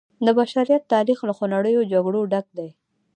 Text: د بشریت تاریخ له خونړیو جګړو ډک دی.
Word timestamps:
د 0.25 0.27
بشریت 0.39 0.83
تاریخ 0.93 1.17
له 1.27 1.33
خونړیو 1.37 1.87
جګړو 1.91 2.21
ډک 2.31 2.45
دی. 2.57 2.69